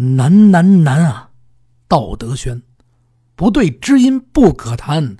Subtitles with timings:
[0.00, 1.28] 难难难啊！
[1.88, 2.62] 道德轩，
[3.34, 5.16] 不对知音不可谈，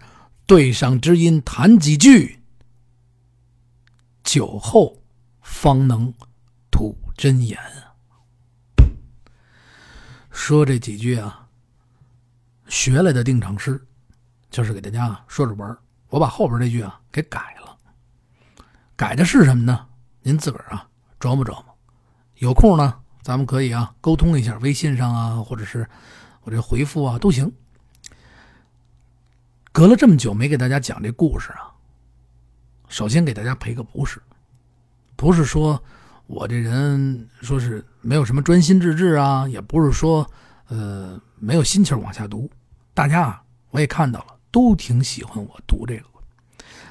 [0.47, 2.39] 对上知音谈几句，
[4.23, 5.03] 酒后
[5.41, 6.15] 方能
[6.71, 8.87] 吐真言啊！
[10.31, 11.49] 说这几句啊，
[12.69, 13.85] 学来的定场诗，
[14.49, 15.77] 就是给大家说着玩
[16.09, 17.77] 我把后边这句啊给改了，
[18.95, 19.89] 改的是什么呢？
[20.23, 20.89] 您自个儿啊
[21.19, 21.77] 琢磨琢磨，
[22.37, 23.01] 有空呢。
[23.29, 25.87] 咱们可以啊，沟通一下，微信上啊，或者是
[26.45, 27.53] 我这回复啊，都行。
[29.71, 31.71] 隔了这么久没给大家讲这故事啊，
[32.89, 34.19] 首先给大家赔个不是，
[35.15, 35.79] 不是说
[36.27, 40.27] 我这人说是没有什么专心致志啊，也不是说
[40.69, 42.51] 呃没有心情往下读。
[42.95, 46.09] 大家啊，我也看到了，都挺喜欢我读这个，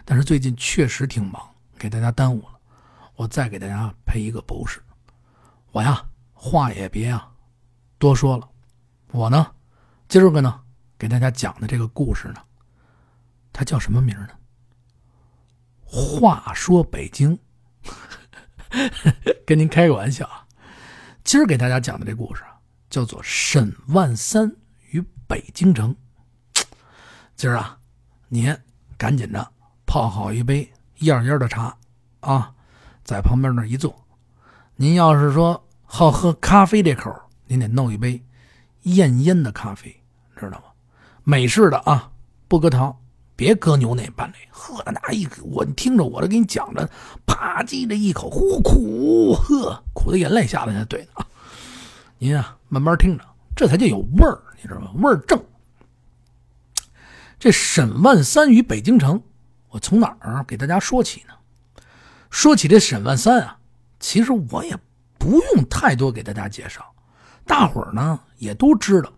[0.06, 1.42] 但是最近确实挺忙，
[1.80, 2.60] 给大家耽误了。
[3.16, 4.80] 我再给大家赔一个不是，
[5.72, 6.00] 我呀。
[6.40, 7.32] 话也别啊，
[7.98, 8.48] 多说了。
[9.12, 9.52] 我呢，
[10.08, 10.62] 今儿个呢，
[10.96, 12.36] 给大家讲的这个故事呢，
[13.52, 14.30] 它叫什么名呢？
[15.84, 17.38] 话说北京，
[19.48, 20.46] 跟您开个玩笑啊。
[21.24, 22.56] 今儿给大家讲的这故事啊，
[22.88, 24.56] 叫做沈万三
[24.92, 25.94] 与北京城。
[27.36, 27.80] 今儿啊，
[28.28, 28.56] 您
[28.96, 29.52] 赶紧的
[29.88, 31.76] 泡好一杯燕烟的茶
[32.20, 32.54] 啊，
[33.04, 34.06] 在旁边那一坐。
[34.76, 35.62] 您要是说。
[35.90, 37.12] 好喝咖啡这口，
[37.48, 38.22] 您得弄一杯
[38.84, 39.96] 艳烟的咖啡，
[40.36, 40.66] 知道吗？
[41.24, 42.12] 美式的啊，
[42.48, 42.96] 不搁糖，
[43.38, 44.38] 别搁牛奶拌的。
[44.52, 46.88] 喝的那一，我听着我这给你讲着，
[47.26, 51.26] 啪叽的一口，呼苦，呵，苦的眼泪下来才对啊。
[52.18, 53.24] 您啊，慢慢听着，
[53.56, 54.92] 这才叫有味儿，你知道吗？
[54.96, 55.42] 味儿正。
[57.40, 59.24] 这沈万三与北京城，
[59.70, 61.34] 我从哪儿给大家说起呢？
[62.30, 63.60] 说起这沈万三啊，
[64.02, 64.78] 其实我也。
[65.18, 66.94] 不用太多给大家介绍，
[67.46, 69.12] 大伙儿呢也都知道，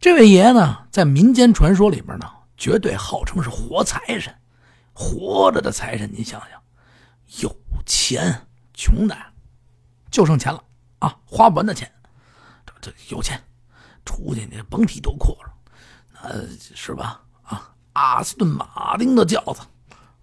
[0.00, 4.34] 这位爷呢在民间传说里边呢，绝对号称是活财神，
[4.92, 6.10] 活着的财神。
[6.12, 6.62] 您想想，
[7.42, 9.16] 有钱，穷的
[10.10, 10.62] 就剩钱了
[10.98, 11.90] 啊，花不完的钱。
[12.64, 13.42] 这这有钱，
[14.04, 15.54] 出去你甭提多阔了，
[16.22, 17.20] 呃是吧？
[17.42, 19.60] 啊，阿斯顿马丁的轿子，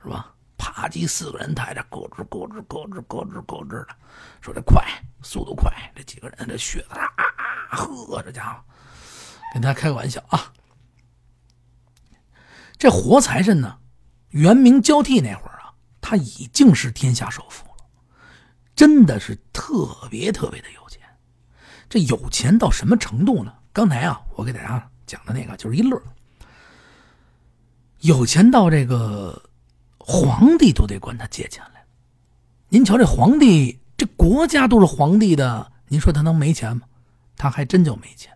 [0.02, 0.34] 是吧？
[0.60, 3.88] 啪叽，四个人抬着，咯吱咯吱咯吱咯吱咯吱的，
[4.42, 4.86] 说这快，
[5.24, 5.72] 速度快。
[5.96, 8.62] 这几个人这血啊啊，呵，这家伙，
[9.54, 10.52] 跟大家开个玩笑啊。
[12.78, 13.80] 这活财神呢，
[14.32, 17.86] 元明交替那会儿啊，他已经是天下首富了，
[18.76, 21.02] 真的是特别特别的有钱。
[21.88, 23.54] 这有钱到什么程度呢？
[23.72, 26.02] 刚才啊，我给大家讲的那个就是一乐，
[28.00, 29.42] 有钱到这个。
[30.12, 31.86] 皇帝都得管他借钱来，
[32.68, 36.82] 您瞧这皇帝，这国家都是皇帝的，您说他能没钱吗？
[37.38, 38.34] 他还真就没钱，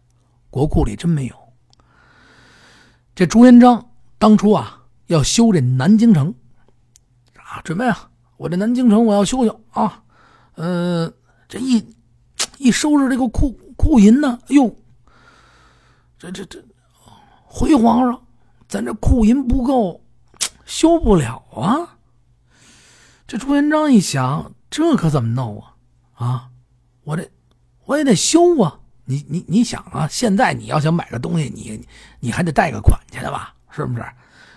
[0.51, 1.35] 国库里真没有。
[3.15, 3.83] 这朱元璋
[4.19, 6.31] 当初啊要修这南京城，
[7.37, 8.07] 啊，准备啊，
[8.37, 10.03] 我这南京城我要修修啊，
[10.53, 11.11] 呃，
[11.49, 11.83] 这一
[12.59, 14.75] 一收拾这个库库银呢，哎呦，
[16.19, 16.63] 这这这，
[17.43, 18.23] 回皇上，
[18.67, 20.02] 咱这库银不够。
[20.65, 21.97] 修不了啊！
[23.27, 25.75] 这朱元璋一想，这可怎么弄啊？
[26.13, 26.49] 啊，
[27.03, 27.29] 我这
[27.85, 28.79] 我也得修啊！
[29.05, 31.85] 你你你想啊，现在你要想买个东西，你
[32.19, 33.53] 你还得贷个款去的吧？
[33.69, 34.05] 是不是？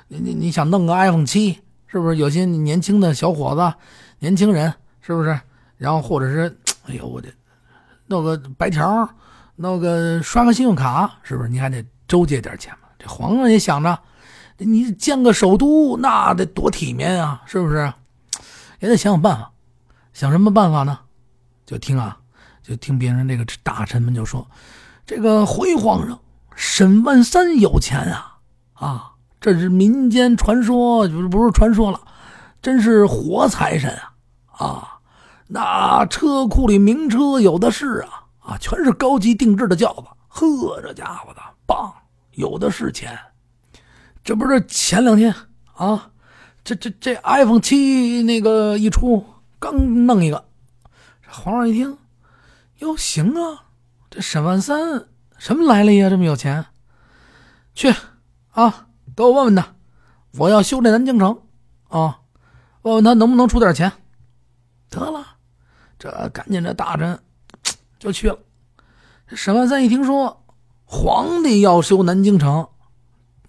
[0.08, 2.16] 你你你想弄个 iPhone 七，是不是？
[2.16, 3.74] 有些年轻的小伙子、
[4.18, 5.40] 年轻人，是不是？
[5.76, 7.28] 然后或者是，哎呦，我这
[8.06, 9.08] 弄个白条，
[9.56, 11.48] 弄个刷个信用卡，是不是？
[11.48, 12.88] 你还得周借点钱嘛？
[12.98, 13.98] 这皇上也想着。
[14.58, 17.92] 你建个首都，那得多体面啊，是不是？
[18.80, 19.50] 也得想想办法。
[20.12, 20.98] 想什么办法呢？
[21.66, 22.16] 就听啊，
[22.62, 24.48] 就听别人这个大臣们就说
[25.04, 26.18] ：“这个回皇上，
[26.54, 28.38] 沈万三有钱啊！
[28.72, 32.00] 啊，这是民间传说，不是不是传说了，
[32.62, 33.90] 真是活财神
[34.52, 34.64] 啊！
[34.66, 34.98] 啊，
[35.48, 40.04] 那车库里名车有的是啊，啊，全是高级定制的轿子。
[40.28, 41.92] 呵，这家伙的棒，
[42.32, 43.18] 有的是钱。”
[44.26, 45.32] 这不是前两天
[45.76, 46.10] 啊，
[46.64, 49.24] 这这这 iPhone 七那个一出，
[49.60, 50.44] 刚弄一个，
[51.28, 51.96] 皇上一听，
[52.78, 53.66] 哟行啊，
[54.10, 55.06] 这沈万三
[55.38, 56.10] 什么来历呀？
[56.10, 56.66] 这么有钱，
[57.72, 57.94] 去
[58.50, 59.76] 啊，给我问问他，
[60.32, 61.40] 我要修这南京城
[61.86, 62.18] 啊，
[62.82, 63.92] 问问他能不能出点钱。
[64.90, 65.24] 得了，
[66.00, 67.16] 这赶紧这大臣
[68.00, 68.36] 就去了。
[69.28, 70.44] 沈万三一听说
[70.84, 72.66] 皇帝要修南京城。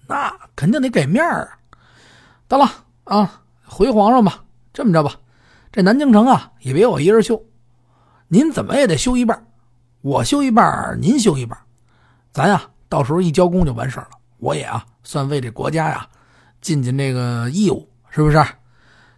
[0.08, 1.52] 那肯定得给面儿，
[2.48, 2.70] 得了
[3.04, 4.44] 啊，回皇上吧。
[4.74, 5.12] 这么着吧，
[5.72, 7.44] 这南京城啊，也别我一人修，
[8.28, 9.48] 您怎么也得修一半
[10.02, 11.58] 我修一半，您修一半，
[12.32, 14.10] 咱呀到时候一交工就完事了。
[14.38, 16.08] 我也啊算为这国家呀
[16.62, 18.46] 尽尽这个义务，是不是？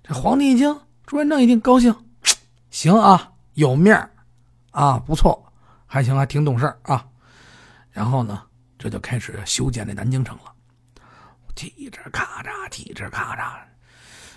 [0.02, 0.76] 这皇帝一听，
[1.06, 1.94] 朱元璋一定高兴，
[2.72, 4.10] 行啊，有面儿
[4.72, 5.44] 啊，不错，
[5.86, 7.06] 还行，还挺懂事啊。
[7.92, 8.42] 然后呢，
[8.78, 10.54] 这就开始修建这南京城了，
[11.60, 13.60] 踢着咔嚓，踢着咔嚓。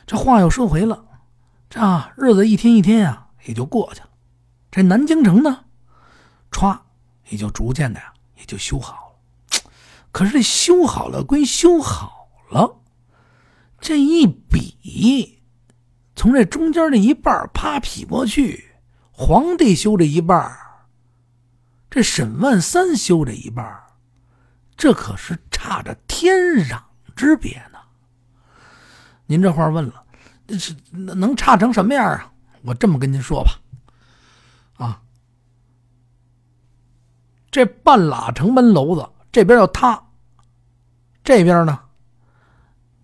[0.04, 1.04] 这话又说回了，
[1.70, 1.80] 这
[2.16, 4.08] 日子一天一天呀，也就过去了。
[4.72, 5.66] 这南京城呢，
[6.50, 6.80] 歘，
[7.28, 9.60] 也就逐渐的呀，也就修好了。
[10.10, 12.80] 可是这修好了归修好了，
[13.80, 15.38] 这一比，
[16.16, 18.72] 从这中间这一半啪劈过去，
[19.12, 20.58] 皇帝修这一半
[21.88, 23.64] 这沈万三修这一半
[24.76, 26.82] 这可是差着天壤
[27.14, 27.78] 之别呢。
[29.26, 30.04] 您这话问了，
[30.46, 32.32] 这是能差成什么样啊？
[32.62, 33.58] 我这么跟您说吧，
[34.84, 35.02] 啊，
[37.50, 40.00] 这半拉城门楼子这边要塌，
[41.24, 41.80] 这边呢，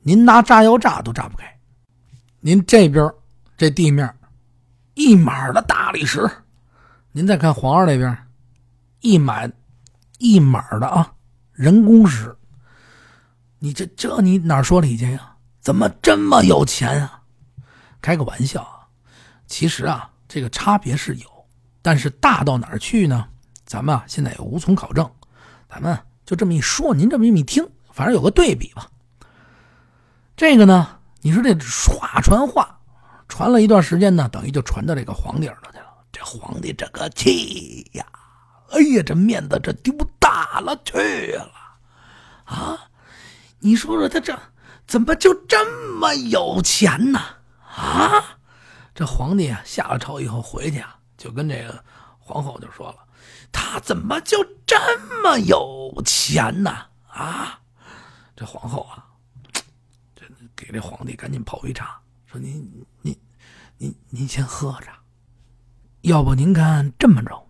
[0.02, 1.58] 您拿炸药炸都炸不开。
[2.40, 3.12] 您这边
[3.56, 4.14] 这地面
[4.94, 6.30] 一码的大理石，
[7.10, 8.16] 您再看皇上那边
[9.00, 9.52] 一满
[10.18, 11.14] 一码的啊
[11.52, 12.36] 人工石，
[13.58, 15.34] 你这这你哪说理去呀？
[15.60, 17.20] 怎么这么有钱啊？
[18.00, 18.86] 开个玩笑啊！
[19.46, 21.26] 其实啊，这个差别是有，
[21.82, 23.28] 但是大到哪儿去呢？
[23.66, 25.10] 咱们啊现在也无从考证，
[25.68, 28.88] 咱们就这么一说，您这么一听，反正有个对比吧。
[30.36, 31.52] 这个呢，你说这
[31.92, 32.78] 话传话，
[33.26, 35.84] 传了一段时间呢，等于就传到这个皇帝耳朵去了。
[36.12, 38.06] 这皇帝这个气呀，
[38.70, 41.50] 哎呀，这面子这丢大了去了
[42.44, 42.87] 啊！
[43.60, 44.38] 你说说他这。
[44.86, 47.20] 怎么就这么有钱呢？
[47.60, 48.38] 啊！
[48.94, 51.84] 这皇帝啊下了朝以后回去啊，就跟这个
[52.18, 52.96] 皇后就说了
[53.52, 54.78] ：“他怎么就这
[55.22, 57.60] 么有钱呢？”啊！
[58.34, 59.04] 这皇后啊，
[60.16, 60.24] 这
[60.56, 63.14] 给这皇帝赶紧泡杯茶，说：“您您
[63.76, 64.86] 您您先喝着，
[66.00, 67.46] 要不您看这么着，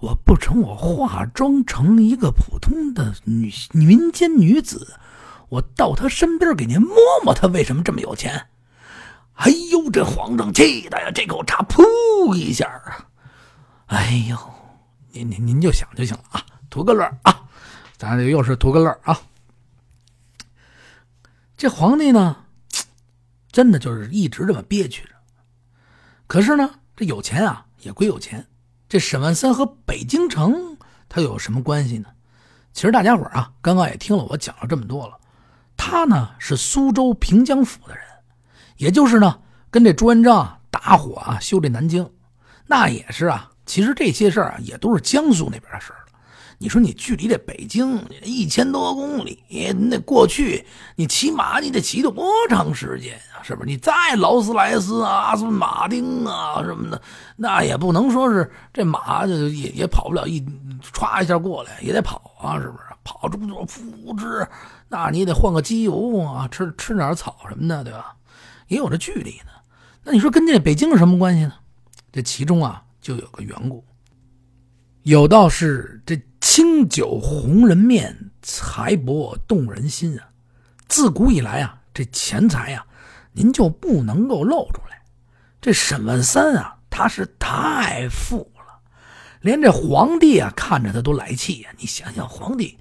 [0.00, 4.96] 我不成我化妆成一个普通的女民间女子。”
[5.50, 6.94] 我到他身边给您摸
[7.24, 8.46] 摸，他为什么这么有钱？
[9.34, 13.08] 哎呦，这皇上气的呀，这口茶噗一下啊！
[13.86, 14.38] 哎呦，
[15.10, 17.42] 您您您就想就行了啊，图个乐啊，
[17.96, 19.20] 咱这又是图个乐啊。
[21.56, 22.44] 这皇帝呢，
[23.50, 25.10] 真的就是一直这么憋屈着。
[26.28, 28.46] 可是呢，这有钱啊也归有钱，
[28.90, 30.76] 这沈万三和北京城
[31.08, 32.08] 他有什么关系呢？
[32.72, 35.16] 其实大家伙啊，刚刚也听了我讲了这么多了。
[35.76, 38.04] 他呢是苏州平江府的人，
[38.78, 39.40] 也就是呢
[39.70, 42.10] 跟这朱元璋打火啊修这南京，
[42.66, 43.48] 那也是啊。
[43.64, 46.00] 其实这些事儿啊也都是江苏那边的事儿。
[46.62, 50.62] 你说你距离这北京一千多公里，你那过去
[50.94, 52.12] 你骑马你得骑多
[52.50, 53.40] 长时间啊？
[53.42, 53.66] 是不是？
[53.66, 57.00] 你再劳斯莱斯啊、阿斯顿马丁啊什么的，
[57.34, 60.38] 那也不能说是这马就也也跑不了一
[60.92, 62.84] 歘一下过来，也得跑啊，是不是？
[63.02, 64.46] 跑这么多复制，
[64.86, 68.14] 那你得换个机油啊，吃吃点草什么的，对吧？
[68.68, 69.52] 也有这距离呢。
[70.04, 71.54] 那你说跟这北京是什么关系呢？
[72.12, 73.82] 这其中啊就有个缘故。
[75.02, 80.28] 有道是这清酒红人面，财帛动人心啊。
[80.88, 82.86] 自古以来啊，这钱财啊，
[83.32, 85.00] 您就不能够露出来。
[85.60, 88.78] 这沈万三啊，他是太富了，
[89.40, 91.70] 连这皇帝啊看着他都来气呀。
[91.78, 92.78] 你想想，皇帝。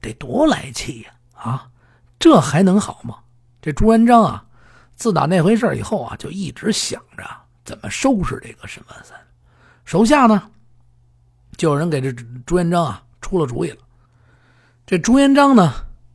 [0.00, 1.10] 得多来气呀！
[1.34, 1.68] 啊，
[2.20, 3.18] 这还能好吗？
[3.60, 4.44] 这朱元璋啊，
[4.94, 7.24] 自打那回事以后啊，就一直想着
[7.64, 9.18] 怎么收拾这个沈万三。
[9.84, 10.48] 手下呢，
[11.58, 12.10] 就有人给这
[12.46, 13.78] 朱元璋啊出了主意了。
[14.86, 15.70] 这朱元璋呢，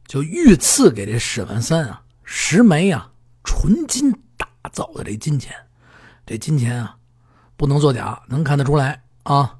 [0.07, 3.11] 就御赐给这沈万三啊十枚啊
[3.43, 5.53] 纯金打造的这金钱。
[6.25, 6.95] 这金钱啊，
[7.57, 9.59] 不能作假，能看得出来啊。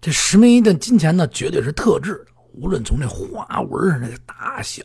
[0.00, 2.30] 这十枚的金钱呢，绝对是特制的。
[2.54, 4.82] 无论从这花纹、这大小，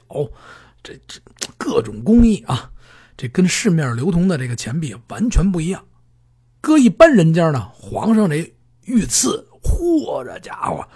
[0.83, 1.19] 这这
[1.57, 2.69] 各种工艺啊，
[3.15, 5.83] 这跟市面流通的这个钱币完全不一样。
[6.59, 8.51] 搁一般人家呢，皇上这
[8.85, 10.87] 御赐，嚯，这家伙，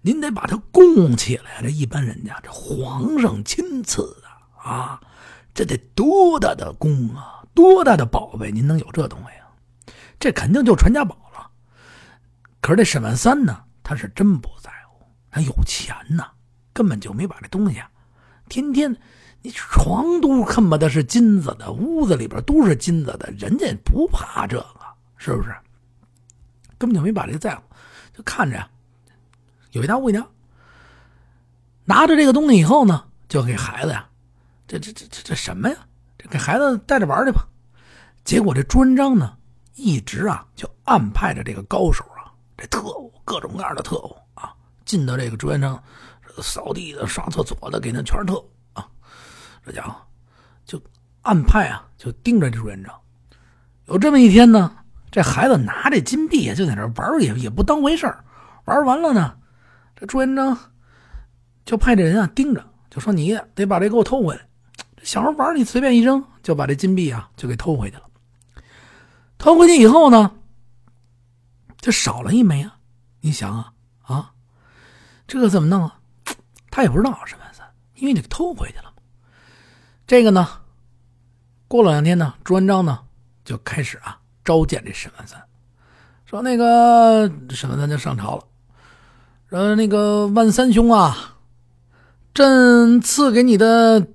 [0.00, 1.60] 您得把他供起来。
[1.62, 4.28] 这一般人家，这皇上亲赐的
[4.68, 4.98] 啊，
[5.52, 9.46] 这得多大的功啊，多大的宝贝，您能有这东西啊？
[10.18, 11.50] 这肯定就传家宝了。
[12.60, 15.04] 可是这沈万三呢，他是真不在乎。
[15.30, 16.30] 他有钱呐，
[16.72, 17.90] 根本就没把这东西啊，
[18.48, 18.96] 天天
[19.42, 24.80] 你床都恨不得是金子的，屋子里边都是金子的，人家不怕这个，
[25.18, 25.54] 是不是？
[26.78, 27.62] 根本就没把这在乎，
[28.16, 28.68] 就看着呀，
[29.72, 30.24] 有一大物件。
[31.84, 34.08] 拿着这个东西以后呢，就给孩子呀，
[34.66, 35.76] 这这这这这什么呀？
[36.16, 37.46] 这给孩子带着玩去吧。
[38.24, 39.36] 结果这朱元璋呢，
[39.74, 44.54] 一直啊就暗派着这个高手啊，这特务各种各样的特务啊，
[44.86, 45.82] 进到这个朱元璋
[46.40, 48.88] 扫地的、刷厕所的，给那全是特务啊。
[49.66, 49.94] 这家伙
[50.64, 50.80] 就
[51.20, 52.98] 暗派啊，就盯着这朱元璋。
[53.86, 54.74] 有这么一天呢，
[55.14, 58.24] 这孩子拿这金币就在那玩，也也不当回事儿。
[58.64, 59.36] 玩完了呢，
[59.94, 60.58] 这朱元璋。
[61.64, 64.44] 就派这人啊盯着，就说你得把这给我偷回来。
[65.04, 68.02] 小孩玩，你随便一扔，就把这金币啊就给偷回去了。
[69.38, 70.32] 偷回去以后呢，
[71.78, 72.76] 就少了一枚啊。
[73.20, 74.32] 你想啊啊，
[75.28, 76.00] 这个怎么弄啊？
[76.72, 78.92] 他也不知道沈万三，因为你偷回去了
[80.08, 80.46] 这个呢，
[81.68, 83.04] 过了两天呢，朱元璋呢
[83.44, 85.42] 就开始啊召见这沈万三，
[86.26, 88.44] 说那个沈万三就上朝了，
[89.48, 91.30] 说那个万三兄啊。
[92.34, 94.08] 朕赐给你的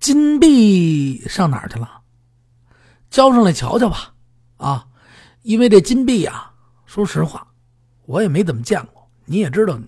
[0.00, 2.00] 金币上哪儿去了？
[3.10, 4.14] 交上来瞧瞧吧！
[4.56, 4.86] 啊，
[5.42, 6.54] 因为这金币啊，
[6.86, 7.46] 说实话，
[8.06, 9.06] 我也没怎么见过。
[9.26, 9.78] 你也知道，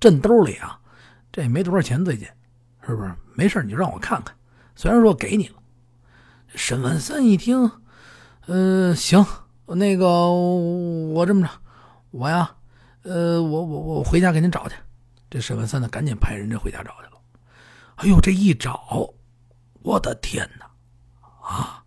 [0.00, 0.80] 朕兜里啊，
[1.30, 2.26] 这也没多少钱，最近
[2.84, 3.14] 是不是？
[3.34, 4.34] 没事你就让我看看。
[4.74, 5.62] 虽然说给你了，
[6.56, 7.70] 沈万三一听，
[8.46, 9.24] 嗯，行，
[9.66, 11.50] 那个我这么着，
[12.10, 12.56] 我呀，
[13.02, 14.74] 呃，我我我回家给您找去。
[15.30, 17.20] 这沈万三呢，赶紧派人这回家找去了。
[17.96, 19.14] 哎呦，这一找，
[19.82, 20.66] 我的天哪！
[21.40, 21.84] 啊，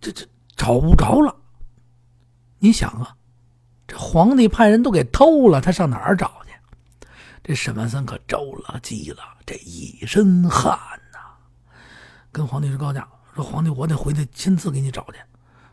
[0.00, 1.36] 这这找不着了。
[2.58, 3.14] 你想啊，
[3.86, 7.06] 这皇帝派人都给偷了，他上哪儿找去？
[7.44, 10.78] 这沈万三可着了急了，这一身汗
[11.12, 11.18] 呐，
[12.32, 15.18] 跟皇帝是告假，说皇帝，我得回去亲自给你找去。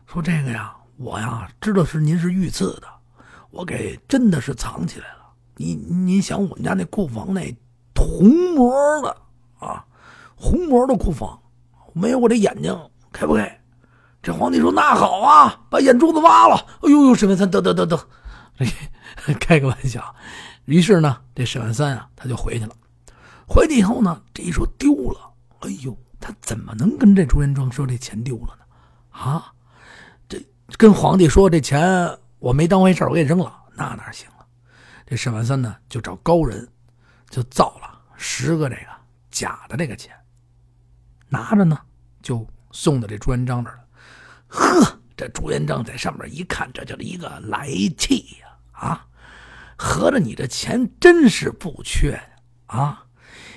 [0.06, 2.86] 说这个呀，我呀知道是您是御赐的，
[3.50, 5.24] 我给真的是藏起来了。
[5.56, 7.54] 你你想，我们家那库房那
[7.94, 9.16] 铜模的。
[9.58, 9.84] 啊，
[10.36, 11.40] 红模的库房
[11.92, 12.76] 没有我这眼睛
[13.12, 13.60] 开不开？
[14.20, 17.98] 这皇帝说：“那好啊，把眼珠子挖了。”哎呦呦，沈万三得得得得，
[19.38, 20.14] 开个玩笑。
[20.64, 22.74] 于是呢，这沈万三啊，他就回去了。
[23.46, 25.20] 回去以后呢，这一说丢了，
[25.60, 28.64] 哎呦，他怎么能跟这朱元璋说这钱丢了呢？
[29.10, 29.52] 啊，
[30.76, 34.44] 跟皇帝说这钱我没当回事我给扔了，那哪行啊？
[35.06, 36.66] 这沈万三呢，就找高人，
[37.30, 38.94] 就造了十个这个。
[39.30, 40.14] 假的这个钱，
[41.28, 41.76] 拿着呢，
[42.22, 43.84] 就送到这朱元璋这儿了。
[44.46, 48.46] 呵，这朱元璋在上面一看，这就是一个来气呀！
[48.70, 49.06] 啊，
[49.76, 52.16] 合着你这钱真是不缺！
[52.66, 53.06] 啊，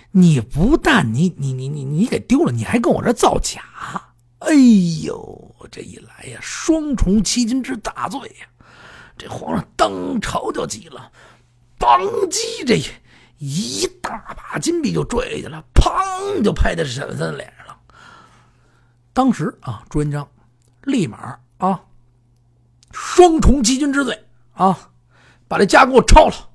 [0.10, 3.62] 你不但你你你你你给丢了，你还跟我这造假！
[4.40, 4.54] 哎
[5.04, 8.48] 呦，这一来呀，双重欺君之大罪呀！
[9.18, 11.12] 这皇上当朝就急了，
[11.78, 12.80] 当即这。
[13.40, 17.78] 一大把金币就拽下去了，砰就拍在沈万三脸上了。
[19.14, 20.28] 当时啊，朱元璋
[20.82, 21.84] 立马啊，
[22.92, 24.90] 双重欺君之罪啊，
[25.48, 26.50] 把这家给我抄了。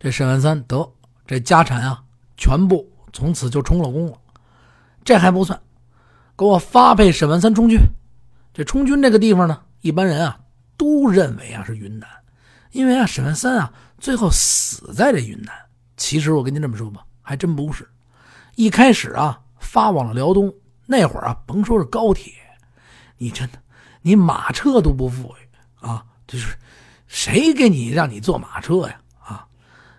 [0.00, 0.92] 这沈万三得
[1.28, 2.02] 这家产啊，
[2.36, 4.18] 全部从此就充了公了。
[5.04, 5.62] 这还不算，
[6.36, 7.78] 给我发配沈万三充军。
[8.52, 10.38] 这充军这个地方呢，一般人啊
[10.76, 12.08] 都认为啊是云南，
[12.72, 15.54] 因为啊沈万三啊最后死在这云南。
[15.96, 17.88] 其实我跟您这么说吧，还真不是。
[18.56, 20.52] 一开始啊，发往了辽东
[20.86, 22.32] 那会儿啊，甭说是高铁，
[23.16, 23.58] 你真的，
[24.02, 26.04] 你马车都不富裕啊。
[26.26, 26.56] 就是
[27.06, 29.00] 谁给你让你坐马车呀？
[29.20, 29.46] 啊，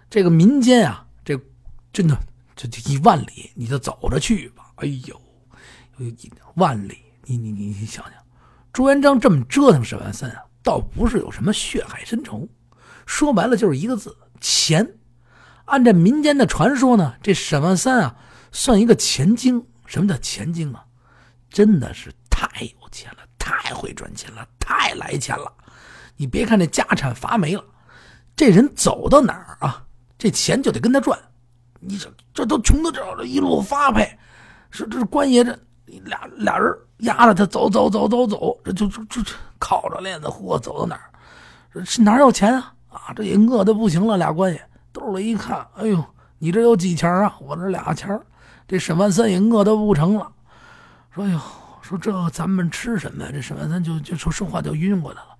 [0.09, 1.39] 这个民间啊，这
[1.93, 2.17] 真的
[2.55, 4.71] 这这一万里你就走着去吧。
[4.77, 5.21] 哎呦，
[6.55, 8.13] 万里，你你你你想想，
[8.73, 12.47] 朱元璋这么折腾沈万三啊，倒不是有什么血海深仇，
[13.05, 14.97] 说白了就是一个字：钱。
[15.65, 18.15] 按照民间的传说呢，这沈万三啊，
[18.51, 19.65] 算一个钱精。
[19.85, 20.85] 什么叫钱精啊？
[21.49, 25.51] 真的是太有钱了，太会赚钱了，太来钱了。
[26.17, 27.63] 你别看这家产发没了，
[28.35, 29.85] 这人走到哪儿啊，
[30.17, 31.17] 这钱就得跟他赚。
[31.79, 34.17] 你这这都穷到这儿，一路发配，
[34.69, 39.21] 是这是官爷这俩俩人压着他走走走走走，这就就就
[39.59, 42.73] 靠着链子货走到哪儿，是哪有钱啊？
[42.89, 44.61] 啊，这也饿的不行了，俩官爷。
[44.91, 46.03] 兜里一看，哎呦，
[46.37, 47.35] 你这有几钱啊？
[47.41, 48.17] 我这俩钱
[48.67, 50.31] 这沈万三也饿得不成了，
[51.11, 51.39] 说哟，
[51.81, 53.29] 说这咱们吃什么呀？
[53.31, 55.37] 这沈万三就就说说话就晕过来了，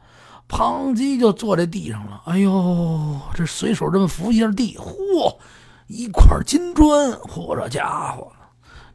[0.50, 2.22] 砰叽就坐在地上了。
[2.25, 5.36] 哎呦，这随手这么扶一下地，嚯，
[5.88, 8.32] 一块金砖，嚯，这家伙，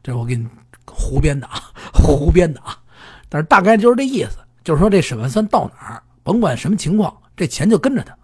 [0.03, 0.47] 这我给你
[0.93, 2.77] 胡编的啊，胡编的啊。
[3.29, 8.15] 但是大概就是这意思，就是说这沈万三到哪儿，甭管什么情况，这钱就跟着他。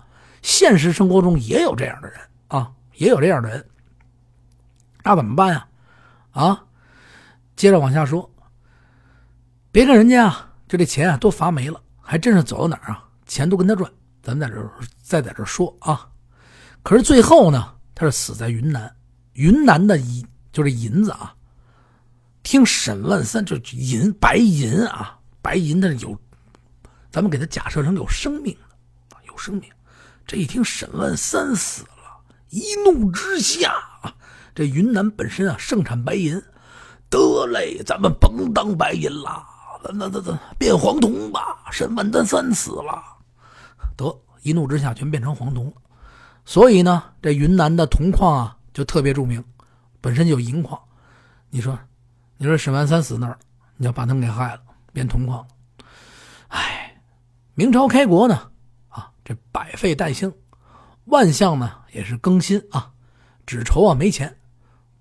[0.41, 3.65] 现实生活中也有这样的人啊，也有这样的人。
[5.03, 5.67] 那怎么办呀？
[6.31, 6.63] 啊，
[7.55, 8.29] 接着往下说，
[9.71, 13.89] 别看人家啊，就这钱啊都罚没了，还真是走到哪儿啊，钱都跟他赚。
[14.21, 14.69] 咱们在这
[15.01, 16.07] 再在这说啊，
[16.83, 18.93] 可是最后呢，他是死在云南。
[19.33, 21.33] 云南的银就是银子啊，
[22.47, 26.17] 听沈万三就银白银啊，白银的有，
[27.11, 29.63] 咱们给他假设成有生命的啊，有生命。
[30.25, 32.17] 这一听沈万三死了，
[32.49, 34.15] 一怒之下啊，
[34.55, 36.41] 这云南本身啊盛产白银，
[37.09, 39.43] 得嘞，咱们甭当白银了，
[39.83, 41.65] 那那那变黄铜吧。
[41.69, 43.03] 沈万三死了，
[43.97, 45.73] 得一怒之下全变成黄铜了。
[46.45, 49.43] 所以呢，这云南的铜矿啊就特别著名，
[49.99, 50.79] 本身就有银矿。
[51.49, 51.77] 你说，
[52.37, 53.37] 你说沈万三死那儿，
[53.77, 54.61] 你要把他们给害了，
[54.93, 55.47] 变铜矿。
[56.49, 56.95] 哎，
[57.55, 58.51] 明朝开国呢。
[58.89, 60.31] 啊这百废待兴，
[61.05, 62.91] 万象呢也是更新啊，
[63.45, 64.37] 只愁啊没钱，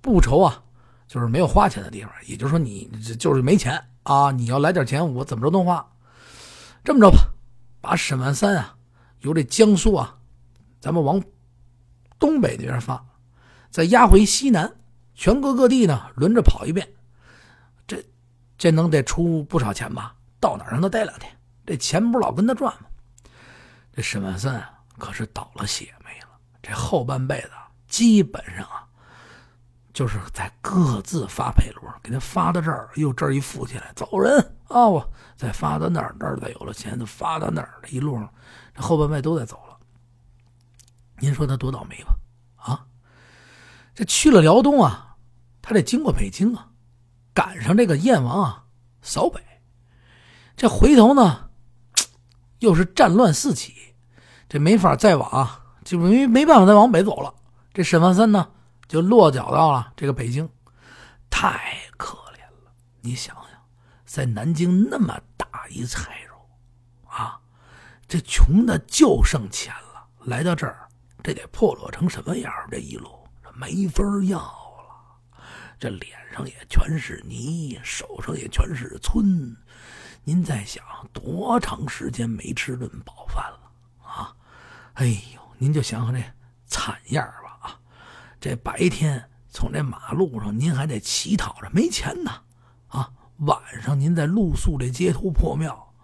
[0.01, 0.63] 不愁啊
[1.07, 2.11] 就是没有花钱的地方。
[2.27, 5.87] 也就是说，你就是没钱啊，你要来点钱，我怎么着都花。
[6.83, 7.19] 这么着吧，
[7.81, 8.75] 把沈万三啊
[9.21, 10.17] 由这江苏啊，
[10.81, 11.23] 咱们往
[12.19, 13.05] 东北那边发，
[13.71, 14.75] 再押回西南，
[15.15, 16.89] 全国各地呢轮着跑一遍。
[18.59, 20.15] 这能得出不少钱吧？
[20.41, 21.35] 到哪让他待两天，
[21.65, 22.89] 这钱不是老跟他赚吗？
[23.93, 24.63] 这沈万三
[24.99, 26.29] 可是倒了血霉了，
[26.63, 27.51] 这后半辈子
[27.89, 28.87] 基本上啊，
[29.93, 34.85] 就是在各自发配轮，给他发到这儿，又这儿一富起来，走人啊！
[35.37, 38.31] 再发到那儿，那儿再有了钱，就发到那儿，这一路上
[38.75, 39.77] 这后半辈都在走了。
[41.19, 42.15] 您说他多倒霉吧？
[42.57, 42.87] 啊，
[43.95, 45.17] 这去了辽东啊，
[45.63, 46.69] 他得经过北京啊，
[47.37, 48.65] 赶上这个燕王啊
[49.03, 49.39] 扫北，
[50.57, 51.51] 这回头呢，
[52.61, 53.75] 又是战乱四起。
[54.49, 57.35] 这没法再往，就没没办法再往北走了。
[57.75, 58.49] 这沈万三呢，
[58.89, 60.49] 就落脚到了这个北京，
[61.29, 62.73] 太可怜了。
[63.03, 63.61] 你想想，
[64.07, 67.39] 在南京那么大一财主，啊，
[68.09, 70.07] 这穷的就剩钱了。
[70.21, 70.89] 来到这儿，
[71.23, 72.51] 这得破落成什么样？
[72.71, 73.11] 这一路
[73.53, 74.41] 没法要，
[75.79, 79.55] 这脸上也全是泥，手上也全是皴。
[80.25, 83.71] 您在想，多长时间没吃顿饱饭了
[84.03, 84.35] 啊？
[84.95, 86.21] 哎呦，您就想想这
[86.67, 87.81] 惨样吧啊！
[88.41, 92.33] 这白天从这马路上，您还得乞讨着，没钱呢
[92.89, 93.11] 啊！
[93.41, 95.95] 晚上您在露宿这街头破庙，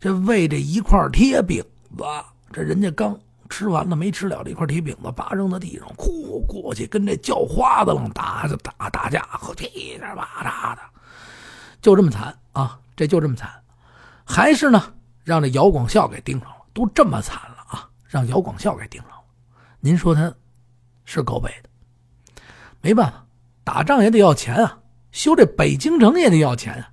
[0.00, 1.62] 这为这一块贴饼
[1.96, 2.04] 子，
[2.50, 3.20] 这人家刚
[3.52, 10.80] 吃完了没吃了这块铁饼子，叭扔在地上，哭过去跟这叫花子愣打打打架，和噼里啪啦的，
[11.82, 12.78] 就这么惨啊！
[12.96, 13.50] 这就这么惨，
[14.24, 14.82] 还是呢
[15.22, 17.88] 让这姚广孝给盯上了，都这么惨了啊。
[18.06, 19.16] 让姚广孝给盯上了，
[19.80, 20.32] 您说他
[21.04, 22.42] 是够背的，
[22.80, 23.24] 没办法，
[23.64, 24.78] 打仗也得要钱啊，
[25.10, 26.88] 修这北京城也得要钱啊。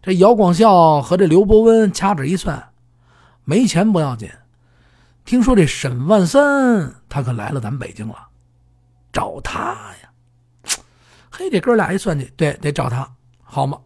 [0.00, 2.72] 这姚广孝和这刘伯温掐指一算，
[3.44, 4.28] 没钱不要紧，
[5.24, 8.28] 听说这沈万三他可来了咱北京了，
[9.12, 10.10] 找他呀。
[11.30, 13.08] 嘿，这哥俩一算计，对，得找他，
[13.42, 13.78] 好嘛？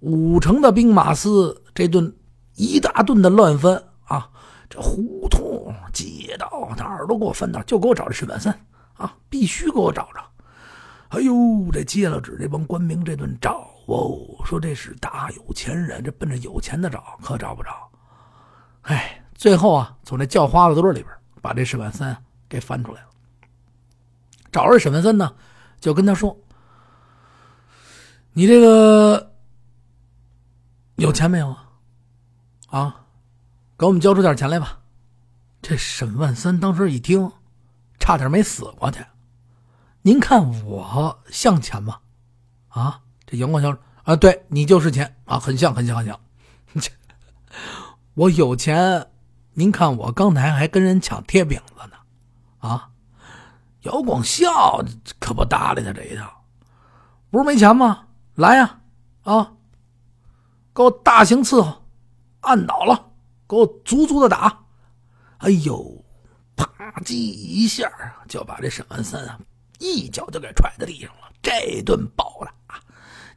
[0.00, 2.14] 五城的兵马司这顿
[2.54, 4.30] 一大顿的乱翻啊！
[4.70, 8.56] 这胡同、街道，哪儿都给我翻到，就给我找这沈万三
[8.94, 9.14] 啊！
[9.28, 10.20] 必须给我找着！
[11.08, 11.34] 哎呦，
[11.72, 17.70] 这接了旨，这帮官兵这顿找哦，说这是大有钱人，这奔着有钱的找，可找不着。
[18.82, 22.14] 哎，最后啊，从这叫花子堆里边把这沈万三
[22.48, 23.08] 给翻出来了。
[24.50, 25.32] 找着沈万三呢，
[25.80, 26.36] 就跟他说
[28.34, 29.32] ：“你这个
[30.96, 31.70] 有钱没有啊？
[32.68, 33.04] 啊？”
[33.78, 34.80] 给我们交出点钱来吧！
[35.62, 37.30] 这沈万三当时一听，
[38.00, 39.06] 差点没死过去。
[40.02, 42.00] 您看我像钱吗？
[42.70, 46.92] 啊，这杨广孝啊，对你就是钱啊，很像，很像，很像。
[48.14, 49.06] 我有钱，
[49.58, 51.96] 您看我刚才还跟人抢贴饼子呢。
[52.60, 52.90] 啊，
[53.80, 54.80] 姚广孝
[55.18, 56.44] 可不搭理他这一套，
[57.28, 58.06] 不是没钱吗？
[58.36, 58.80] 来呀，
[59.24, 59.54] 啊，
[60.72, 61.82] 给我大刑伺候，
[62.42, 63.06] 按倒了。
[63.48, 64.64] 给我足足的打！
[65.38, 66.04] 哎呦，
[66.54, 66.68] 啪
[67.00, 67.90] 叽一下
[68.28, 69.40] 就把这沈万三啊
[69.80, 71.32] 一脚就给踹在地上了。
[71.42, 72.78] 这顿暴打，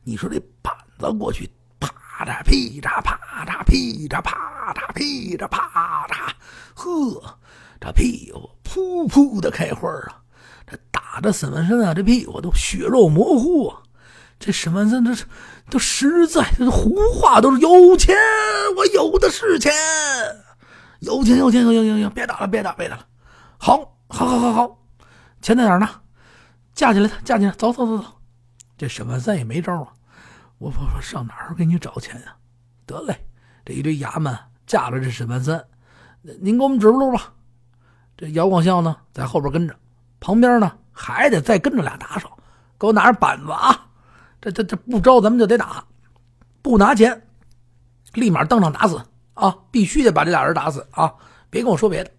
[0.03, 1.49] 你说这板子过去，
[2.23, 6.31] 啪嚓噼嚓啪嚓噼嚓啪嚓噼嚓啪嚓，
[6.75, 7.39] 呵，
[7.79, 10.21] 这屁股噗噗的开花啊！
[10.67, 13.81] 这打的沈万三啊，这屁股都血肉模糊啊！
[14.39, 15.25] 这沈万三这是。
[15.69, 18.13] 都实在，这胡话都是有钱，
[18.75, 19.71] 我有的是钱，
[20.99, 23.05] 有钱有钱，行行行行，别打了，别打，别打了，
[23.57, 24.77] 好，好，好，好，好，
[25.41, 25.87] 钱在哪儿呢？
[26.75, 28.05] 架起来，架起来，走走走走。
[28.77, 29.87] 这沈万三也没招啊，
[30.61, 32.37] 我我我上哪儿给你找钱啊？
[32.85, 33.25] 得嘞，
[33.65, 35.65] 这一堆衙门架着这沈万三，
[36.39, 37.33] 您给我们指路吧。
[38.15, 39.75] 这姚广孝呢，在后边跟着，
[40.19, 42.31] 旁边呢还得再跟着俩打手，
[42.77, 43.89] 给我拿着板子啊！
[44.39, 45.83] 这这这不招咱们就得打，
[46.61, 47.27] 不拿钱，
[48.13, 49.57] 立马当场打死啊！
[49.71, 51.11] 必须得把这俩人打死啊！
[51.49, 52.11] 别跟我说别的。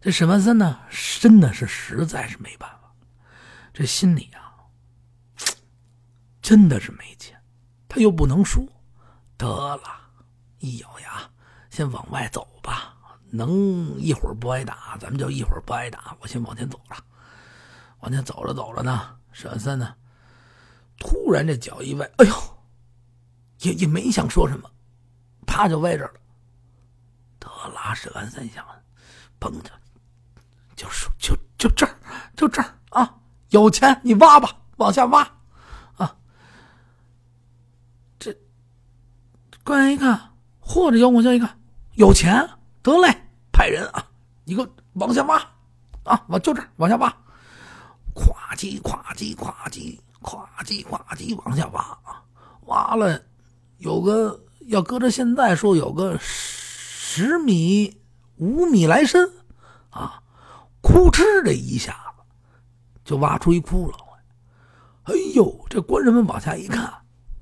[0.00, 0.78] 这沈万三呢，
[1.20, 2.90] 真的是实在是没办法，
[3.74, 4.56] 这心里啊，
[6.40, 7.38] 真的是没钱，
[7.92, 8.64] 他又不能说，
[9.36, 9.82] 得了，
[10.60, 11.20] 一咬牙，
[11.68, 12.96] 先往外走吧。
[13.28, 16.16] 能一会儿不挨打，咱们就一会儿不挨打。
[16.18, 16.96] 我先往前走了，
[18.00, 19.94] 往前走着走着呢，沈三呢，
[20.98, 22.34] 突然这脚一歪，哎呦，
[23.58, 24.70] 也也没想说什么，
[25.46, 26.20] 啪就歪这儿了。
[27.38, 28.64] 得了，沈万三想，
[29.38, 29.70] 蹦着，
[30.74, 31.94] 就是就就这儿，
[32.34, 33.18] 就这儿啊，
[33.50, 35.22] 有钱你挖吧，往下挖，
[35.96, 36.16] 啊，
[38.18, 38.34] 这
[39.64, 40.32] 官员一看，
[40.64, 41.58] 嚯，这姚广孝一看
[41.94, 42.48] 有钱，
[42.82, 43.16] 得嘞。
[43.54, 44.04] 派人啊，
[44.44, 45.36] 你给我往下挖，
[46.04, 47.08] 啊，往就这往下挖，
[48.14, 51.98] 咵叽咵叽咵叽咵叽咵叽往下挖，
[52.64, 53.20] 挖了
[53.76, 58.00] 有个要搁着现在说有个十米
[58.36, 59.30] 五米来深
[59.90, 60.22] 啊，
[60.80, 62.22] 哭哧的一下子
[63.04, 65.14] 就挖出一窟窿来。
[65.14, 66.90] 哎呦，这官人们往下一看，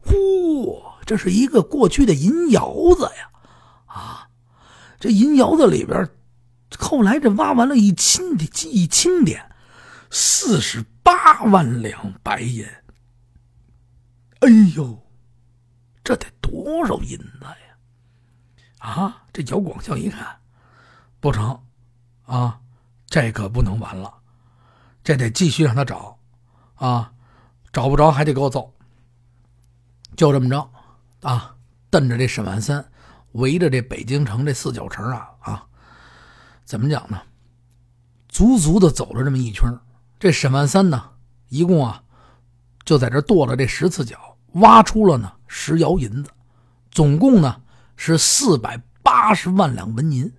[0.05, 3.31] 嚯，这是一个过去的银窑子呀，
[3.87, 4.29] 啊！
[5.01, 6.09] 这银窑子里边，
[6.79, 9.51] 后来这挖完了，一清的一清点，
[10.09, 12.65] 四十八万两白银。
[14.39, 15.05] 哎呦，
[16.05, 18.79] 这得多少银子呀？
[18.79, 19.25] 啊！
[19.33, 20.39] 这姚广孝一看，
[21.19, 21.61] 不成，
[22.23, 22.61] 啊，
[23.09, 24.15] 这可不能完了，
[25.03, 26.21] 这得继续让他找，
[26.77, 27.13] 啊，
[27.73, 28.73] 找不着还得给我揍。
[30.17, 30.71] 就这么着，
[31.23, 31.55] 啊，
[31.91, 32.85] 瞪着这沈万三。
[33.33, 35.65] 围着这北京城这四九城啊啊，
[36.65, 37.23] 怎么讲呢？
[38.29, 39.73] 足足的走了这么一圈
[40.19, 41.11] 这沈万三呢，
[41.49, 42.03] 一共啊，
[42.85, 46.31] 就在这跺了这十次脚，挖出了呢十窑银子，
[46.91, 47.63] 总共呢
[47.97, 50.33] 是四百八十万两纹银。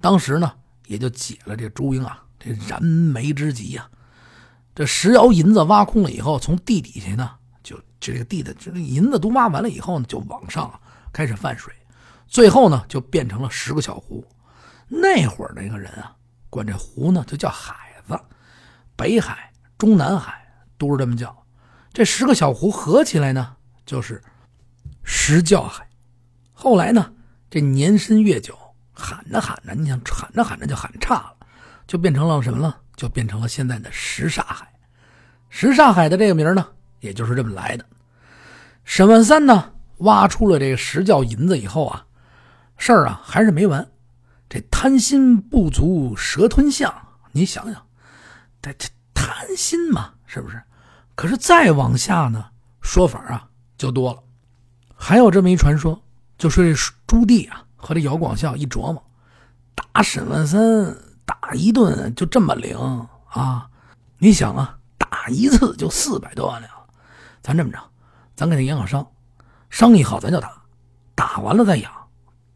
[0.00, 0.50] 当时呢，
[0.86, 3.90] 也就解了这朱英啊这燃眉之急呀。
[4.74, 7.30] 这十窑银子挖空了以后，从地底下呢，
[8.02, 10.68] 这个地的这个银子都挖完了以后呢，就往上
[11.12, 11.72] 开始泛水。
[12.26, 14.26] 最后呢，就变成了十个小湖。
[14.88, 16.16] 那会儿那个人啊，
[16.50, 17.74] 管这湖呢就叫海
[18.08, 18.18] 子，
[18.96, 20.44] 北海、中南海
[20.76, 21.46] 都是这么叫。
[21.92, 23.54] 这十个小湖合起来呢，
[23.86, 24.20] 就是
[25.04, 25.88] 十教海。
[26.52, 27.12] 后来呢，
[27.48, 28.58] 这年深月久，
[28.92, 31.36] 喊着喊着，你想喊着喊着就喊差了，
[31.86, 32.80] 就变成了什么了？
[32.96, 34.68] 就变成了现在的什刹海。
[35.48, 36.66] 什刹海的这个名呢，
[37.00, 37.84] 也就是这么来的。
[38.84, 42.06] 沈万三呢，挖出了这个十窖银子以后啊。
[42.76, 43.88] 事儿啊，还是没完。
[44.48, 46.92] 这贪心不足蛇吞象，
[47.30, 47.86] 你想想，
[48.60, 50.60] 这这贪心嘛，是不是？
[51.14, 52.46] 可是再往下呢，
[52.80, 54.20] 说法啊就多了。
[54.94, 56.02] 还有这么一传说，
[56.36, 56.74] 就说这
[57.06, 59.02] 朱棣啊和这姚广孝一琢磨，
[59.74, 60.60] 打沈万三
[61.24, 62.76] 打一顿就这么灵
[63.28, 63.68] 啊？
[64.18, 66.70] 你想啊，打一次就四百多万两，
[67.40, 67.78] 咱这么着，
[68.42, 69.06] 咱给他养好伤，
[69.70, 70.52] 伤一好咱就打，
[71.14, 71.92] 打完了再养。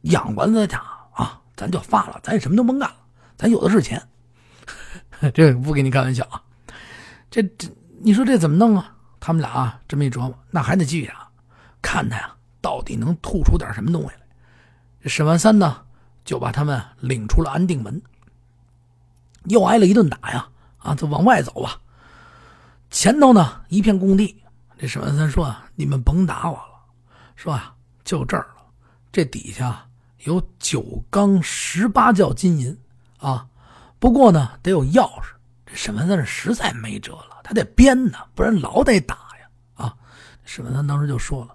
[0.02, 2.96] 养完了再打啊，咱就发了，咱什么都甭干了，
[3.36, 4.02] 咱有的是钱。
[5.32, 6.42] 这不跟你开玩笑啊，
[7.30, 7.68] 这这，
[8.00, 8.92] 你说这怎么弄啊？
[9.20, 11.28] 他们俩啊这么一琢磨，那还得继续打，
[11.80, 14.26] 看他呀到底能吐出点什么东西来。
[15.04, 15.84] 这沈万三呢，
[16.24, 18.02] 就把他们领出了安定门，
[19.44, 21.80] 又挨了一顿打呀，啊，就往外走吧。
[22.90, 24.42] 前头呢一片工地，
[24.78, 26.80] 这沈万三说啊，你们甭打我了，
[27.34, 28.64] 说啊，就这儿了，
[29.10, 29.82] 这底下。
[30.24, 32.76] 有九缸十八窖金银
[33.18, 33.46] 啊，
[34.00, 35.26] 不过呢得有钥匙。
[35.64, 39.94] 这沈万三实在没辙了，他得编呢，不然老得打呀啊！
[40.44, 41.54] 沈万三当时就说了：“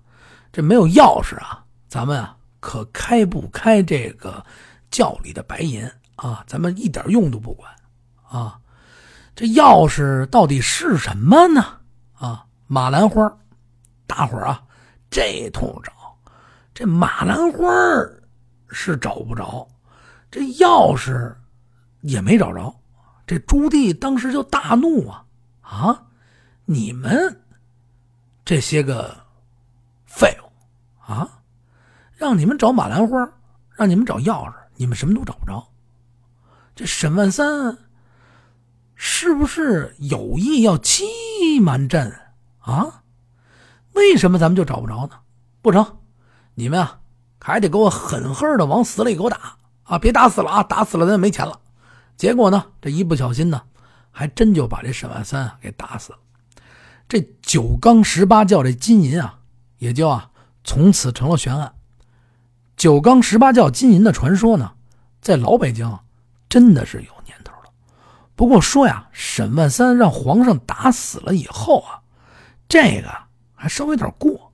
[0.54, 4.46] 这没有钥匙啊，咱们啊可开不开这个
[4.90, 6.44] 窖里的白银啊？
[6.48, 7.70] 咱们一点用都不管
[8.30, 8.58] 啊！
[9.36, 11.80] 这钥匙到底是什么呢？
[12.14, 13.30] 啊，马兰花，
[14.08, 14.64] 大伙儿啊
[15.10, 15.92] 这通找，
[16.74, 17.68] 这马兰花
[18.70, 19.68] 是找不着，
[20.32, 21.36] 这钥匙
[22.00, 22.74] 也没找着，
[23.28, 25.26] 这朱棣当时就大怒啊！
[25.60, 26.04] 啊，
[26.64, 27.42] 你们
[28.46, 29.18] 这些个
[30.06, 31.42] 废物啊，
[32.16, 33.30] 让你们找马兰花，
[33.76, 35.68] 让你们找钥匙，你们什么都找不着。
[36.74, 37.78] 这沈万三
[38.96, 42.18] 是不是有意要欺瞒朕
[42.62, 43.04] 啊？
[43.94, 45.20] 为什么咱们就找不着呢？
[45.62, 45.98] 不成，
[46.56, 47.00] 你们啊，
[47.40, 50.00] 还得给我狠狠的往死里给我打啊！
[50.00, 51.60] 别打死了啊，打死了咱就没钱了。
[52.16, 53.62] 结果呢，这一不小心呢，
[54.12, 56.20] 还真就把这沈万三给打死了。
[57.10, 59.40] 这九缸十八窖这金银啊，
[59.80, 60.32] 也就啊
[60.64, 61.74] 从此成了悬案。
[62.78, 64.72] 九缸十八窖金银的传说呢，
[65.22, 66.00] 在老北京
[66.48, 67.70] 真的是有年头了。
[68.36, 72.01] 不过说呀，沈万三让皇上打死了以后啊，
[72.72, 73.12] 这个
[73.54, 74.50] 还稍微有点过。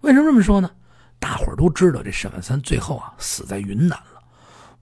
[0.00, 0.68] 为什么这么说呢？
[1.20, 4.20] 大伙儿都知道，这沈万三最后啊死在云南了，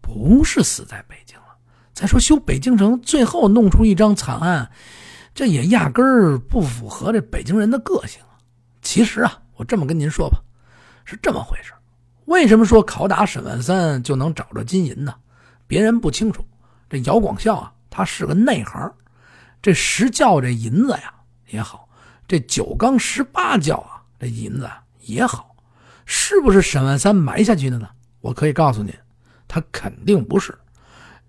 [0.01, 1.45] 不是死在北京了。
[1.93, 4.71] 再说修北京城，最后弄出一张惨案，
[5.35, 8.41] 这也压根儿不符合这北京人的个性啊。
[8.81, 10.41] 其实啊，我这么跟您说吧，
[11.05, 11.75] 是这么回事。
[12.25, 15.15] 为什么说拷打沈万三就能找着金银呢？
[15.67, 16.43] 别人不清楚，
[16.89, 18.91] 这姚广孝啊，他是个内行。
[19.61, 21.13] 这石窖这银子呀
[21.49, 21.88] 也好，
[22.29, 24.71] 这九缸十八窖啊这银子。
[25.01, 25.57] 也好，
[26.05, 27.89] 是不是沈万三埋下去的呢？
[28.21, 28.93] 我可以告诉您，
[29.49, 30.57] 他肯定不是。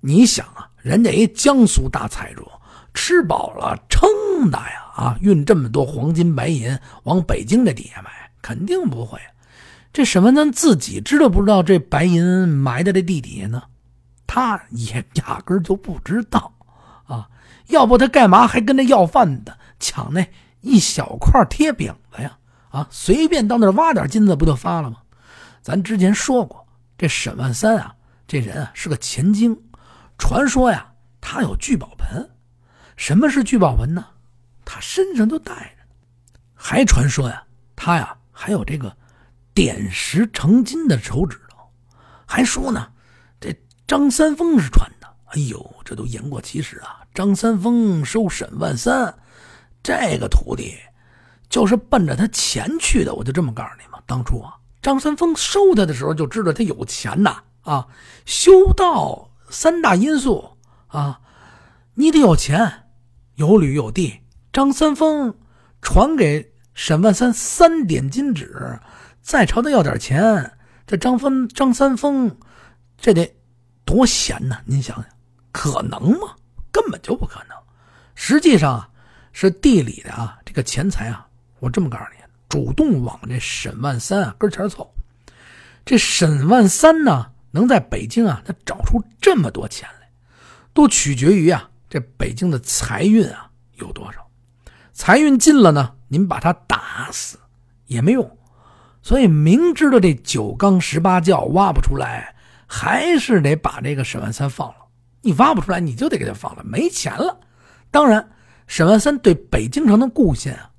[0.02, 2.46] 你想啊，人家一江苏大财主，
[2.94, 9.18] 吃饱了撑的呀，啊，运这么多黄金白银往北京这底下埋，肯定不会。
[9.94, 13.64] 这沈万三自己知道不知道这白银埋在这地底下呢？
[14.28, 16.54] 他也 压根就不知道
[17.06, 17.30] 啊！
[17.68, 20.28] 要不他干嘛还跟那要饭的抢那
[20.62, 22.38] 一小块贴饼子呀？
[22.70, 24.98] 啊，随便到那儿挖点金子不就发了吗？
[25.62, 26.68] 咱之前说过，
[26.98, 27.94] 这沈万三啊，
[28.28, 29.60] 这人啊是个钱精。
[30.18, 30.92] 传说呀，
[31.22, 32.30] 他有聚宝盆。
[32.96, 34.06] 什么是聚宝盆呢？
[34.66, 35.86] 他身上都带着。
[36.54, 37.44] 还传说呀，
[37.76, 38.96] 他呀还有这个
[39.54, 41.58] 点石成金的手指头。
[42.26, 42.92] 还说呢，
[43.40, 43.56] 这
[43.88, 45.08] 张三丰是传的。
[45.28, 47.02] 哎呦，这都言过其实啊！
[47.14, 49.14] 张三丰收沈万三，
[49.84, 50.76] 这个徒弟。
[51.50, 54.00] 就是奔着他钱去的，我就这么告诉你嘛。
[54.06, 57.88] 当初啊，张三丰收他的时候就知道他有钱呐啊。
[58.24, 61.20] 修道三大因素啊，
[61.96, 62.84] 你得有钱，
[63.34, 64.20] 有履有地。
[64.54, 65.36] 张三丰
[65.82, 68.80] 传给沈万三三点金纸，
[69.24, 70.52] 再朝他要点钱，
[70.86, 72.38] 这张峰张三丰
[72.96, 73.36] 这得
[73.86, 74.60] 多闲呐！
[74.66, 75.06] 您想想，
[75.52, 76.36] 可能吗？
[76.72, 77.58] 根本就不可能。
[78.14, 78.90] 实际上啊，
[79.34, 81.26] 是地里的啊这个钱财啊。
[81.60, 84.90] 我这么告诉你，主动往这沈万三啊跟前凑。
[85.86, 90.10] 这沈万三呢，能在北京啊，他找出这么多钱来，
[90.74, 94.26] 都取决于啊，这北京的财运啊有多少。
[94.94, 97.38] 财运尽了呢，您把他打死
[97.88, 98.38] 也没用。
[99.02, 102.36] 所以明知道这九缸十八窖挖不出来，
[102.68, 104.76] 还是得把这个沈万三放了。
[105.22, 107.40] 你挖不出来，你就得给他放了，没钱了。
[107.90, 108.30] 当然，
[108.70, 110.70] 沈万三对北京城的贡献啊。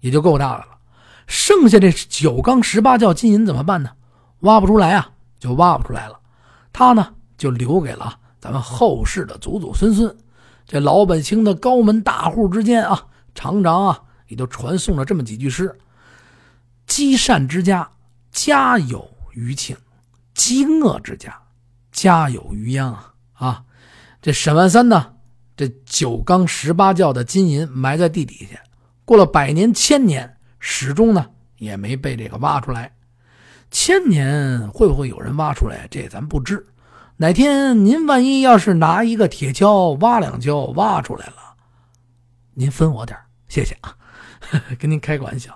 [0.00, 0.78] 也就够大的了，
[1.26, 3.90] 剩下这九缸十八窖金银怎么办呢？
[4.38, 6.18] 挖不出来啊，就挖不出来了。
[6.72, 10.16] 他呢，就留给了咱们后世的祖祖孙孙。
[10.64, 15.78] 这老百姓的高门大户之间啊，常常啊，也就传颂了这么几句诗
[16.88, 17.86] ：“积善之家，
[18.32, 19.76] 家有余庆；
[20.32, 21.38] 积恶之家，
[21.92, 22.96] 家有余殃。”
[23.34, 23.62] 啊，
[24.22, 25.12] 这沈万三呢，
[25.60, 28.58] 这九缸十八窖的金银埋在地底下。
[29.04, 32.90] 过了百年千年，始终呢也没被这个挖出来。
[33.70, 35.86] 千年会不会有人挖出来？
[35.90, 36.66] 这咱不知。
[37.18, 41.54] 哪天您万一要是拿一个铁锹挖两锹挖出来了，
[42.54, 43.94] 您分我点谢谢啊，
[44.80, 45.54] 跟您开个玩笑。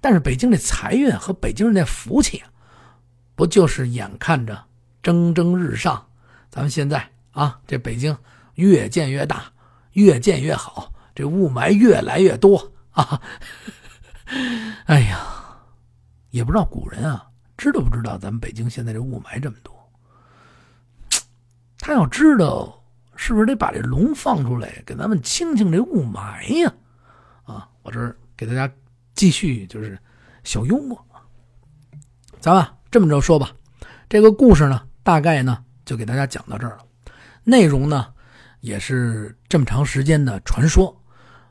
[0.00, 2.42] 但是北京这财运和北京人的福气，
[3.36, 4.64] 不就是眼看着
[5.00, 6.04] 蒸蒸日上？
[6.50, 8.16] 咱们现在啊，这北京
[8.54, 9.44] 越建越大，
[9.92, 12.72] 越建越好，这雾霾越来越多。
[12.92, 13.20] 啊，
[14.86, 15.18] 哎呀，
[16.30, 19.74] 也不知道古人啊知道不知道咱们北京现在这雾霾这么多。
[21.78, 22.82] 他要知道，
[23.16, 26.72] 是不是得把这龙放出来给咱们清清这雾霾呀？
[27.44, 28.72] 啊，我这儿给大家
[29.14, 29.98] 继续就是
[30.44, 30.98] 小幽默。
[32.40, 33.50] 咱们这么着说吧，
[34.08, 36.84] 这个故事呢，大概呢就给大家讲到这儿了。
[37.42, 38.13] 内容呢
[38.64, 40.96] 也是这么长时间的传说，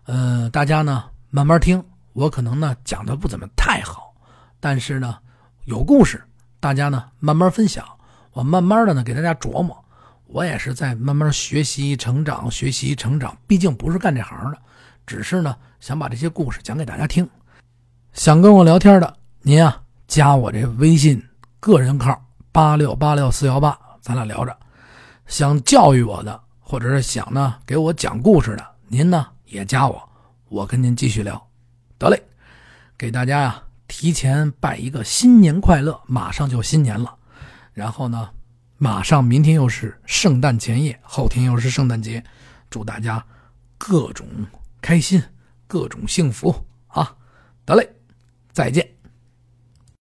[0.06, 1.06] 呃，大家呢。
[1.30, 4.14] 慢慢听，我可能呢讲的不怎么太好，
[4.60, 5.18] 但是呢
[5.66, 6.24] 有故事，
[6.60, 7.84] 大家呢慢慢分享，
[8.34, 9.76] 我慢慢的呢给大家琢磨，
[10.26, 14.58] 我也是在慢慢学习成长，学习成长，毕竟不是干这行的，
[15.08, 17.28] 只是呢想把这些故事讲给大家听。
[18.14, 21.20] 想跟我聊天的您啊，加我这微信
[21.60, 24.56] 个人号八六八六四幺八，咱俩聊着。
[25.26, 26.40] 想教育我的，
[26.74, 28.76] 或者是想呢给我讲故事的。
[28.88, 30.10] 您呢也加我，
[30.50, 31.40] 我跟您继续聊。
[32.00, 32.20] 得嘞，
[32.98, 37.16] 给大家呀提前拜一个新年快乐，马上就新年了。
[37.74, 38.28] 然后呢，
[38.80, 42.24] 马上明天又是圣诞前夜，后天又是圣诞节，
[42.72, 43.24] 祝大家
[43.78, 44.26] 各种
[44.82, 45.22] 开心，
[45.68, 46.56] 各种幸福
[46.88, 47.16] 啊！
[47.68, 47.88] 得嘞，
[48.52, 48.90] 再见。